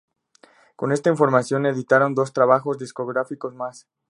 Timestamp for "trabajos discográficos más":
2.33-3.87